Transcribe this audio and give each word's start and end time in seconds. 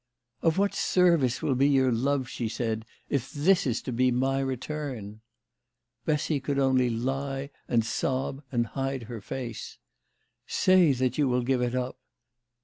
"Of 0.41 0.57
what 0.57 0.73
service 0.73 1.43
will 1.43 1.53
be 1.53 1.69
your 1.69 1.91
love," 1.91 2.27
she 2.27 2.49
said, 2.49 2.85
"if 3.07 3.31
this 3.31 3.67
is 3.67 3.83
to 3.83 3.91
be 3.91 4.09
my 4.09 4.39
return?" 4.39 5.21
Bessy 6.07 6.39
could 6.39 6.57
only 6.57 6.89
lie 6.89 7.51
and 7.67 7.85
sob 7.85 8.41
and 8.51 8.65
hide 8.65 9.03
her 9.03 9.21
face." 9.21 9.77
Say 10.47 10.91
that 10.93 11.19
you 11.19 11.27
will 11.27 11.43
give 11.43 11.61
it 11.61 11.75
up." 11.75 11.99